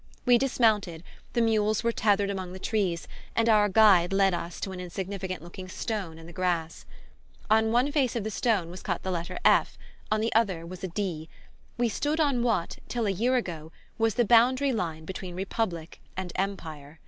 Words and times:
We 0.25 0.39
dismounted, 0.39 1.03
the 1.33 1.43
mules 1.43 1.83
were 1.83 1.91
tethered 1.91 2.31
among 2.31 2.53
the 2.53 2.57
trees, 2.57 3.07
and 3.35 3.47
our 3.47 3.69
guide 3.69 4.11
led 4.11 4.33
us 4.33 4.59
to 4.61 4.71
an 4.71 4.79
insignificant 4.79 5.43
looking 5.43 5.67
stone 5.69 6.17
in 6.17 6.25
the 6.25 6.33
grass. 6.33 6.85
On 7.51 7.71
one 7.71 7.91
face 7.91 8.15
of 8.15 8.23
the 8.23 8.31
stone 8.31 8.71
was 8.71 8.81
cut 8.81 9.03
the 9.03 9.11
letter 9.11 9.37
F., 9.45 9.77
on 10.09 10.19
the 10.19 10.33
other 10.33 10.65
was 10.65 10.83
a 10.83 10.87
D.; 10.87 11.29
we 11.77 11.87
stood 11.87 12.19
on 12.19 12.41
what, 12.41 12.79
till 12.87 13.05
a 13.05 13.11
year 13.11 13.35
ago, 13.35 13.71
was 13.99 14.15
the 14.15 14.25
boundary 14.25 14.73
line 14.73 15.05
between 15.05 15.35
Republic 15.35 16.01
and 16.17 16.31
Empire. 16.35 16.97